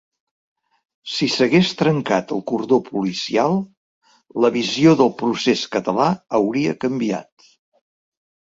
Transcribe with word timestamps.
Si 1.15 1.27
s’hagués 1.33 1.73
trencat 1.81 2.33
el 2.37 2.41
cordó 2.51 2.79
policial, 2.87 3.59
la 4.45 4.53
visió 4.57 4.97
del 5.03 5.15
procés 5.21 5.67
català 5.77 6.09
hauria 6.41 6.75
canviat. 6.87 7.51